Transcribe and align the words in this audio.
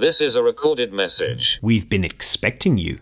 This 0.00 0.22
is 0.22 0.34
a 0.34 0.42
recorded 0.42 0.94
message. 0.94 1.58
We've 1.60 1.86
been 1.86 2.04
expecting 2.04 2.78
you. 2.78 3.00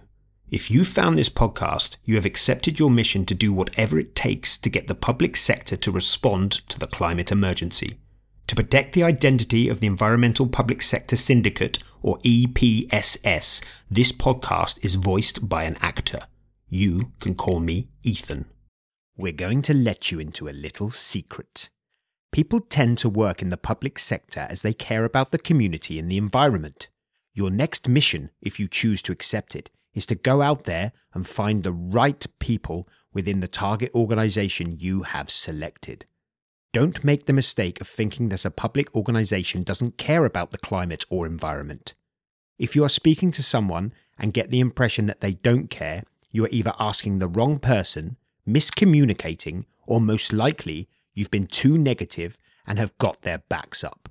If 0.50 0.68
you 0.68 0.84
found 0.84 1.16
this 1.16 1.28
podcast, 1.28 1.96
you 2.04 2.16
have 2.16 2.24
accepted 2.24 2.80
your 2.80 2.90
mission 2.90 3.24
to 3.26 3.36
do 3.36 3.52
whatever 3.52 4.00
it 4.00 4.16
takes 4.16 4.58
to 4.58 4.68
get 4.68 4.88
the 4.88 4.96
public 4.96 5.36
sector 5.36 5.76
to 5.76 5.92
respond 5.92 6.50
to 6.68 6.76
the 6.76 6.88
climate 6.88 7.30
emergency. 7.30 8.00
To 8.48 8.56
protect 8.56 8.94
the 8.94 9.04
identity 9.04 9.68
of 9.68 9.78
the 9.78 9.86
Environmental 9.86 10.48
Public 10.48 10.82
Sector 10.82 11.14
Syndicate, 11.14 11.78
or 12.02 12.18
EPSS, 12.24 13.64
this 13.88 14.10
podcast 14.10 14.84
is 14.84 14.96
voiced 14.96 15.48
by 15.48 15.62
an 15.62 15.76
actor. 15.80 16.22
You 16.68 17.12
can 17.20 17.36
call 17.36 17.60
me 17.60 17.90
Ethan. 18.02 18.46
We're 19.16 19.30
going 19.30 19.62
to 19.62 19.72
let 19.72 20.10
you 20.10 20.18
into 20.18 20.48
a 20.48 20.50
little 20.50 20.90
secret. 20.90 21.68
People 22.30 22.60
tend 22.60 22.98
to 22.98 23.08
work 23.08 23.40
in 23.40 23.48
the 23.48 23.56
public 23.56 23.98
sector 23.98 24.46
as 24.50 24.60
they 24.62 24.74
care 24.74 25.04
about 25.04 25.30
the 25.30 25.38
community 25.38 25.98
and 25.98 26.10
the 26.10 26.18
environment. 26.18 26.88
Your 27.38 27.50
next 27.52 27.86
mission, 27.86 28.30
if 28.40 28.58
you 28.58 28.66
choose 28.66 29.00
to 29.02 29.12
accept 29.12 29.54
it, 29.54 29.70
is 29.94 30.06
to 30.06 30.16
go 30.16 30.42
out 30.42 30.64
there 30.64 30.90
and 31.14 31.24
find 31.24 31.62
the 31.62 31.72
right 31.72 32.26
people 32.40 32.88
within 33.12 33.38
the 33.38 33.46
target 33.46 33.92
organization 33.94 34.74
you 34.80 35.04
have 35.04 35.30
selected. 35.30 36.04
Don't 36.72 37.04
make 37.04 37.26
the 37.26 37.32
mistake 37.32 37.80
of 37.80 37.86
thinking 37.86 38.30
that 38.30 38.44
a 38.44 38.50
public 38.50 38.92
organization 38.92 39.62
doesn't 39.62 39.98
care 39.98 40.24
about 40.24 40.50
the 40.50 40.58
climate 40.58 41.04
or 41.10 41.26
environment. 41.26 41.94
If 42.58 42.74
you 42.74 42.82
are 42.82 42.88
speaking 42.88 43.30
to 43.30 43.42
someone 43.44 43.92
and 44.18 44.34
get 44.34 44.50
the 44.50 44.58
impression 44.58 45.06
that 45.06 45.20
they 45.20 45.34
don't 45.34 45.70
care, 45.70 46.02
you 46.32 46.44
are 46.44 46.50
either 46.50 46.72
asking 46.80 47.18
the 47.18 47.28
wrong 47.28 47.60
person, 47.60 48.16
miscommunicating, 48.48 49.64
or 49.86 50.00
most 50.00 50.32
likely 50.32 50.88
you've 51.14 51.30
been 51.30 51.46
too 51.46 51.78
negative 51.78 52.36
and 52.66 52.80
have 52.80 52.98
got 52.98 53.22
their 53.22 53.38
backs 53.48 53.84
up. 53.84 54.08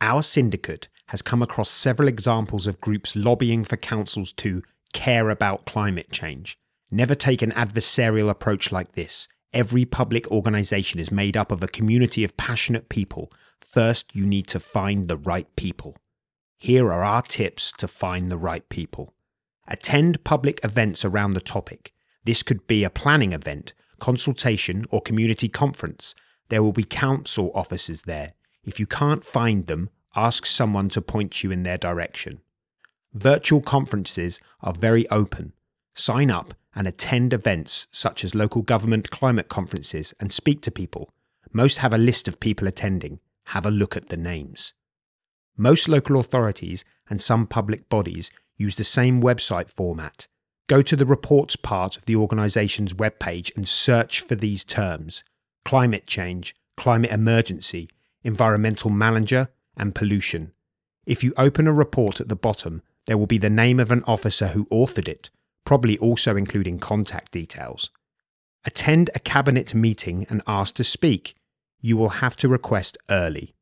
Our 0.00 0.22
syndicate 0.22 0.86
has 1.08 1.22
come 1.22 1.42
across 1.42 1.70
several 1.70 2.08
examples 2.08 2.66
of 2.66 2.80
groups 2.80 3.16
lobbying 3.16 3.64
for 3.64 3.76
councils 3.76 4.32
to 4.32 4.62
care 4.92 5.30
about 5.30 5.66
climate 5.66 6.10
change. 6.10 6.58
Never 6.90 7.14
take 7.14 7.42
an 7.42 7.52
adversarial 7.52 8.30
approach 8.30 8.72
like 8.72 8.92
this. 8.92 9.28
Every 9.52 9.84
public 9.84 10.30
organisation 10.30 11.00
is 11.00 11.10
made 11.10 11.36
up 11.36 11.50
of 11.50 11.62
a 11.62 11.68
community 11.68 12.24
of 12.24 12.36
passionate 12.36 12.88
people. 12.88 13.32
First, 13.60 14.14
you 14.14 14.26
need 14.26 14.46
to 14.48 14.60
find 14.60 15.08
the 15.08 15.16
right 15.16 15.48
people. 15.56 15.96
Here 16.58 16.86
are 16.92 17.02
our 17.02 17.22
tips 17.22 17.72
to 17.72 17.88
find 17.88 18.30
the 18.30 18.36
right 18.36 18.68
people. 18.68 19.14
Attend 19.66 20.24
public 20.24 20.60
events 20.64 21.04
around 21.04 21.32
the 21.32 21.40
topic. 21.40 21.92
This 22.24 22.42
could 22.42 22.66
be 22.66 22.84
a 22.84 22.90
planning 22.90 23.32
event, 23.32 23.72
consultation, 23.98 24.84
or 24.90 25.00
community 25.00 25.48
conference. 25.48 26.14
There 26.48 26.62
will 26.62 26.72
be 26.72 26.84
council 26.84 27.50
officers 27.54 28.02
there. 28.02 28.32
If 28.64 28.78
you 28.80 28.86
can't 28.86 29.24
find 29.24 29.66
them, 29.66 29.90
ask 30.18 30.44
someone 30.46 30.88
to 30.90 31.00
point 31.00 31.44
you 31.44 31.52
in 31.52 31.62
their 31.62 31.78
direction. 31.78 32.40
Virtual 33.14 33.60
conferences 33.60 34.40
are 34.60 34.72
very 34.72 35.08
open. 35.10 35.52
Sign 35.94 36.30
up 36.30 36.54
and 36.74 36.86
attend 36.86 37.32
events 37.32 37.86
such 37.92 38.24
as 38.24 38.34
local 38.34 38.62
government 38.62 39.10
climate 39.10 39.48
conferences 39.48 40.14
and 40.18 40.32
speak 40.32 40.60
to 40.62 40.70
people. 40.70 41.12
Most 41.52 41.78
have 41.78 41.94
a 41.94 41.98
list 41.98 42.26
of 42.28 42.40
people 42.40 42.66
attending. 42.66 43.20
Have 43.46 43.64
a 43.64 43.70
look 43.70 43.96
at 43.96 44.08
the 44.08 44.16
names. 44.16 44.74
Most 45.56 45.88
local 45.88 46.18
authorities 46.20 46.84
and 47.08 47.22
some 47.22 47.46
public 47.46 47.88
bodies 47.88 48.30
use 48.56 48.74
the 48.74 48.84
same 48.84 49.22
website 49.22 49.70
format. 49.70 50.28
Go 50.66 50.82
to 50.82 50.96
the 50.96 51.06
reports 51.06 51.56
part 51.56 51.96
of 51.96 52.04
the 52.04 52.16
organisation's 52.16 52.92
webpage 52.92 53.56
and 53.56 53.66
search 53.66 54.20
for 54.20 54.34
these 54.34 54.64
terms 54.64 55.22
climate 55.64 56.06
change, 56.06 56.54
climate 56.76 57.10
emergency, 57.10 57.90
environmental 58.22 58.90
manager, 58.90 59.48
and 59.78 59.94
pollution. 59.94 60.52
If 61.06 61.24
you 61.24 61.32
open 61.36 61.66
a 61.66 61.72
report 61.72 62.20
at 62.20 62.28
the 62.28 62.36
bottom, 62.36 62.82
there 63.06 63.16
will 63.16 63.26
be 63.26 63.38
the 63.38 63.48
name 63.48 63.80
of 63.80 63.90
an 63.90 64.04
officer 64.06 64.48
who 64.48 64.66
authored 64.66 65.08
it, 65.08 65.30
probably 65.64 65.96
also 65.98 66.36
including 66.36 66.78
contact 66.78 67.30
details. 67.32 67.90
Attend 68.64 69.08
a 69.14 69.20
cabinet 69.20 69.74
meeting 69.74 70.26
and 70.28 70.42
ask 70.46 70.74
to 70.74 70.84
speak. 70.84 71.34
You 71.80 71.96
will 71.96 72.08
have 72.08 72.36
to 72.38 72.48
request 72.48 72.98
early. 73.08 73.54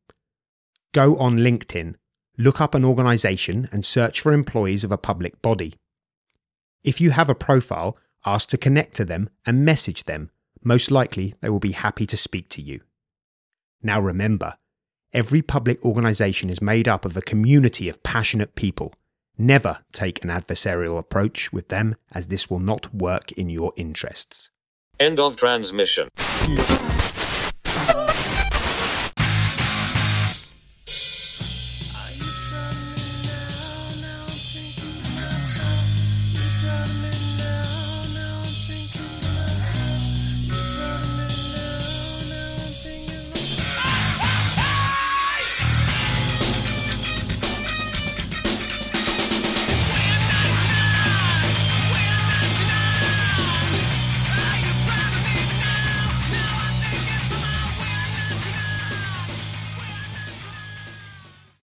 Go 0.93 1.17
on 1.19 1.37
LinkedIn, 1.37 1.95
look 2.39 2.61
up 2.61 2.75
an 2.75 2.85
organisation 2.85 3.69
and 3.71 3.85
search 3.85 4.21
for 4.21 4.33
employees 4.33 4.83
of 4.83 4.91
a 4.91 4.99
public 4.99 5.41
body. 5.43 5.75
If 6.83 7.01
you 7.01 7.11
have 7.11 7.29
a 7.29 7.35
profile, 7.35 7.97
ask 8.25 8.49
to 8.49 8.59
connect 8.59 8.97
to 8.97 9.05
them 9.05 9.29
and 9.45 9.65
message 9.65 10.05
them. 10.05 10.31
Most 10.65 10.91
likely, 10.91 11.35
they 11.41 11.51
will 11.51 11.61
be 11.61 11.73
happy 11.73 12.07
to 12.07 12.17
speak 12.17 12.49
to 12.51 12.63
you. 12.63 12.81
Now 13.83 14.01
remember, 14.01 14.57
every 15.17 15.41
public 15.41 15.83
organisation 15.83 16.51
is 16.51 16.61
made 16.61 16.87
up 16.87 17.07
of 17.07 17.17
a 17.17 17.23
community 17.23 17.89
of 17.89 18.03
passionate 18.03 18.55
people. 18.55 18.93
Never 19.39 19.79
take 19.93 20.23
an 20.23 20.29
adversarial 20.29 20.99
approach 20.99 21.51
with 21.53 21.69
them, 21.69 21.97
as 22.13 22.29
this 22.29 22.51
will 22.51 22.61
not 22.61 22.95
work 22.95 23.33
in 23.33 23.49
your 23.49 23.73
interests. 23.77 24.51
End 25.01 25.19
of 25.19 25.37
transmission. 25.37 26.11